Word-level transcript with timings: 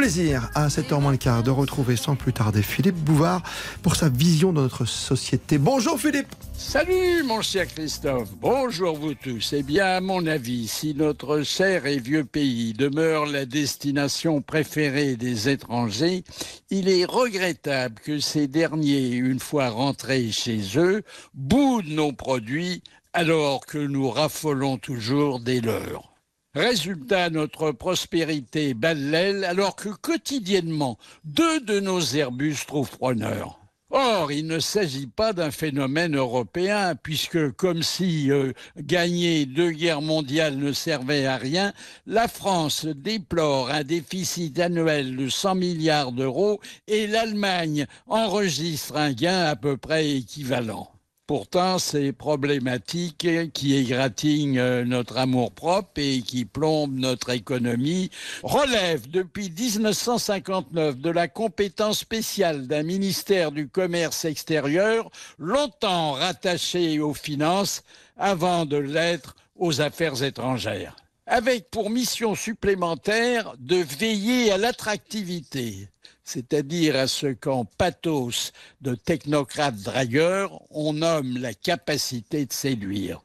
plaisir 0.00 0.48
à 0.54 0.68
7h 0.68 0.98
moins 0.98 1.12
le 1.12 1.18
quart 1.18 1.42
de 1.42 1.50
retrouver 1.50 1.94
sans 1.94 2.16
plus 2.16 2.32
tarder 2.32 2.62
Philippe 2.62 2.96
Bouvard 2.96 3.42
pour 3.82 3.96
sa 3.96 4.08
vision 4.08 4.50
de 4.50 4.62
notre 4.62 4.86
société. 4.86 5.58
Bonjour 5.58 6.00
Philippe 6.00 6.34
Salut 6.54 7.22
mon 7.22 7.42
cher 7.42 7.66
Christophe, 7.66 8.30
bonjour 8.40 8.96
vous 8.96 9.12
tous. 9.12 9.52
Eh 9.52 9.62
bien, 9.62 9.84
à 9.84 10.00
mon 10.00 10.26
avis, 10.26 10.68
si 10.68 10.94
notre 10.94 11.42
cher 11.42 11.84
et 11.84 11.98
vieux 11.98 12.24
pays 12.24 12.72
demeure 12.72 13.26
la 13.26 13.44
destination 13.44 14.40
préférée 14.40 15.16
des 15.16 15.50
étrangers, 15.50 16.24
il 16.70 16.88
est 16.88 17.04
regrettable 17.04 17.96
que 18.02 18.20
ces 18.20 18.46
derniers, 18.46 19.10
une 19.10 19.38
fois 19.38 19.68
rentrés 19.68 20.30
chez 20.30 20.62
eux, 20.76 21.02
boudent 21.34 21.90
nos 21.90 22.12
produits 22.12 22.82
alors 23.12 23.66
que 23.66 23.76
nous 23.76 24.08
raffolons 24.08 24.78
toujours 24.78 25.40
des 25.40 25.60
leurs. 25.60 26.09
Résultat, 26.54 27.30
notre 27.30 27.70
prospérité 27.70 28.74
bat 28.74 28.94
l'aile 28.94 29.44
alors 29.44 29.76
que 29.76 29.88
quotidiennement, 29.88 30.98
deux 31.22 31.60
de 31.60 31.78
nos 31.78 32.00
Airbus 32.00 32.56
trouvent 32.66 32.98
preneur. 32.98 33.60
Or, 33.90 34.32
il 34.32 34.48
ne 34.48 34.58
s'agit 34.58 35.06
pas 35.06 35.32
d'un 35.32 35.52
phénomène 35.52 36.16
européen, 36.16 36.96
puisque 36.96 37.52
comme 37.52 37.84
si 37.84 38.32
euh, 38.32 38.52
gagner 38.76 39.46
deux 39.46 39.70
guerres 39.70 40.02
mondiales 40.02 40.56
ne 40.56 40.72
servait 40.72 41.26
à 41.26 41.36
rien, 41.36 41.72
la 42.06 42.26
France 42.26 42.84
déplore 42.84 43.70
un 43.70 43.84
déficit 43.84 44.58
annuel 44.58 45.16
de 45.16 45.28
100 45.28 45.54
milliards 45.54 46.10
d'euros 46.10 46.60
et 46.88 47.06
l'Allemagne 47.06 47.86
enregistre 48.08 48.96
un 48.96 49.12
gain 49.12 49.44
à 49.44 49.54
peu 49.54 49.76
près 49.76 50.10
équivalent. 50.10 50.90
Pourtant, 51.30 51.78
ces 51.78 52.10
problématiques 52.10 53.24
qui 53.54 53.76
égratignent 53.76 54.58
euh, 54.58 54.84
notre 54.84 55.16
amour-propre 55.16 55.92
et 55.98 56.22
qui 56.22 56.44
plombent 56.44 56.98
notre 56.98 57.30
économie. 57.30 58.10
Relèvent 58.42 59.08
depuis 59.08 59.48
1959 59.48 60.98
de 60.98 61.10
la 61.10 61.28
compétence 61.28 62.00
spéciale 62.00 62.66
d'un 62.66 62.82
ministère 62.82 63.52
du 63.52 63.68
commerce 63.68 64.24
extérieur 64.24 65.08
longtemps 65.38 66.14
rattaché 66.14 66.98
aux 66.98 67.14
finances 67.14 67.84
avant 68.16 68.66
de 68.66 68.78
l'être 68.78 69.36
aux 69.56 69.80
affaires 69.80 70.24
étrangères 70.24 70.96
avec 71.30 71.70
pour 71.70 71.90
mission 71.90 72.34
supplémentaire 72.34 73.54
de 73.60 73.76
veiller 73.76 74.50
à 74.50 74.58
l'attractivité, 74.58 75.88
c'est-à-dire 76.24 76.96
à 76.96 77.06
ce 77.06 77.28
qu'en 77.28 77.64
pathos 77.64 78.52
de 78.80 78.96
technocrate 78.96 79.76
dragueur, 79.76 80.60
on 80.70 80.92
nomme 80.92 81.38
la 81.38 81.54
capacité 81.54 82.46
de 82.46 82.52
séduire. 82.52 83.20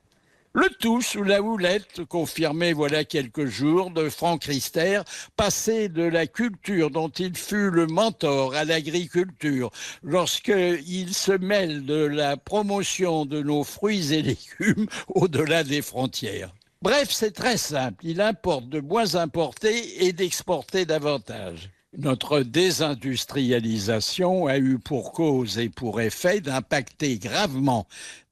Le 0.53 0.70
tout 0.80 1.02
sous 1.02 1.23
la 1.23 1.42
houlette, 1.42 2.06
confirmé 2.06 2.73
voilà 2.73 3.06
quelques 3.06 3.47
jours, 3.47 3.89
de 3.89 4.08
Franck 4.08 4.44
Rister, 4.44 5.02
passé 5.36 5.90
de 5.90 6.03
la 6.03 6.28
culture 6.28 6.92
dont 6.92 7.09
il 7.09 7.36
fut 7.36 7.72
le 7.72 7.88
mentor 7.88 8.53
à 8.53 8.66
l'agriculture, 8.66 9.72
lorsqu'il 10.03 11.12
se 11.12 11.31
mêle 11.31 11.86
de 11.86 12.06
la 12.06 12.38
promotion 12.38 13.25
de 13.25 13.42
nos 13.42 13.64
fruits 13.64 14.14
et 14.14 14.22
légumes 14.22 14.86
au-delà 15.08 15.64
des 15.64 15.81
frontières. 15.81 16.53
Bref, 16.86 17.09
c'est 17.09 17.31
très 17.31 17.58
simple. 17.58 18.05
Il 18.05 18.22
importe 18.22 18.69
de 18.69 18.80
moins 18.80 19.16
importer 19.16 20.05
et 20.05 20.14
d'exporter 20.14 20.86
davantage. 20.86 21.72
Notre 21.97 22.41
désindustrialisation 22.41 24.45
a 24.45 24.59
eu 24.59 24.78
pour 24.78 25.11
cause 25.11 25.58
et 25.58 25.69
pour 25.69 26.00
effet 26.00 26.41
d'impacter 26.41 27.17
gravement 27.17 27.88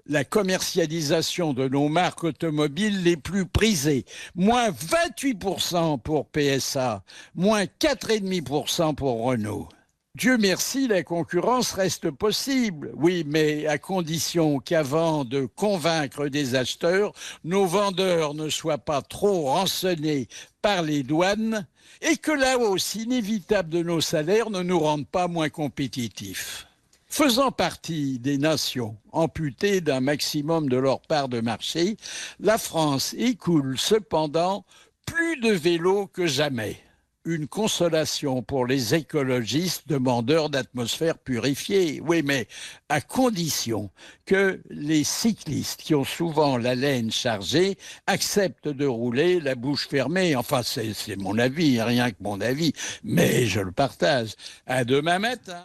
la 0.06 0.24
commercialisation 0.24 1.56
de 1.56 1.68
nos 1.68 1.90
marques 1.90 2.26
automobiles 2.26 3.02
les 3.02 3.18
plus 3.18 3.48
prisées. 3.48 4.06
Moins 4.36 4.70
28% 4.70 6.00
pour 6.00 6.28
PSA, 6.28 7.02
moins 7.34 7.64
4,5% 7.64 8.94
pour 8.94 9.24
Renault. 9.24 9.68
Dieu 10.16 10.38
merci, 10.38 10.88
la 10.88 11.02
concurrence 11.02 11.72
reste 11.72 12.12
possible. 12.12 12.92
Oui, 12.96 13.24
mais 13.26 13.66
à 13.66 13.80
condition 13.80 14.60
qu'avant 14.60 15.26
de 15.26 15.48
convaincre 15.48 16.28
des 16.28 16.54
acheteurs, 16.54 17.14
nos 17.44 17.66
vendeurs 17.66 18.36
ne 18.36 18.48
soient 18.48 18.78
pas 18.78 19.02
trop 19.02 19.46
rançonnés 19.46 20.28
par 20.62 20.84
les 20.84 21.02
douanes 21.02 21.66
et 22.04 22.18
que 22.18 22.32
la 22.32 22.60
hausse 22.60 22.94
inévitable 22.94 23.70
de 23.70 23.82
nos 23.82 24.02
salaires 24.02 24.52
ne 24.52 24.62
nous 24.62 24.78
rende 24.78 25.08
pas 25.08 25.28
moins 25.28 25.50
compétitifs. 25.50 26.68
Faisant 27.08 27.52
partie 27.52 28.20
des 28.20 28.38
nations 28.38 28.96
amputées 29.14 29.82
d'un 29.82 30.00
maximum 30.00 30.70
de 30.70 30.78
leur 30.78 31.02
part 31.02 31.28
de 31.28 31.42
marché, 31.42 31.98
la 32.40 32.60
France 32.60 33.16
écoule 33.18 33.80
cependant 33.80 34.64
plus 35.08 35.38
de 35.38 35.52
vélos 35.52 36.06
que 36.06 36.28
jamais 36.28 36.84
une 37.26 37.48
consolation 37.48 38.42
pour 38.42 38.66
les 38.66 38.96
écologistes 38.96 39.88
demandeurs 39.88 40.50
d'atmosphère 40.50 41.18
purifiée. 41.18 42.02
Oui, 42.06 42.22
mais 42.24 42.48
à 42.90 43.02
condition 43.02 43.90
que 44.26 44.62
les 44.70 45.04
cyclistes 45.04 45.82
qui 45.82 45.96
ont 45.96 46.04
souvent 46.04 46.58
la 46.58 46.76
laine 46.76 47.12
chargée 47.12 47.78
acceptent 48.08 48.68
de 48.68 48.86
rouler 48.86 49.40
la 49.40 49.56
bouche 49.56 49.88
fermée. 49.88 50.36
Enfin, 50.36 50.62
c'est 50.64 51.16
mon 51.18 51.38
avis, 51.38 51.82
rien 51.82 52.12
que 52.12 52.18
mon 52.22 52.42
avis, 52.42 52.74
mais 53.04 53.46
je 53.46 53.60
le 53.60 53.72
partage. 53.72 54.34
À 54.66 54.84
demain 54.84 55.20
matin. 55.20 55.62